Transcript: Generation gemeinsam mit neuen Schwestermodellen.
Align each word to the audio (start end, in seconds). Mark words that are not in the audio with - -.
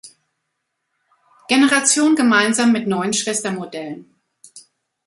Generation 1.47 2.15
gemeinsam 2.15 2.71
mit 2.71 2.87
neuen 2.87 3.13
Schwestermodellen. 3.13 4.15